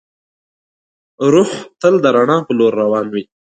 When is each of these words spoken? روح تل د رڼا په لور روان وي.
روح 1.33 1.51
تل 1.81 1.95
د 2.03 2.05
رڼا 2.15 2.37
په 2.47 2.51
لور 2.57 2.73
روان 2.81 3.05
وي. 3.13 3.23